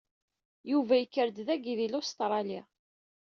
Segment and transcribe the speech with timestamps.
[0.71, 2.59] Yuba yekkred dagi di Lustṛali.